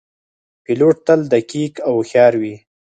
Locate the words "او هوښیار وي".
1.87-2.55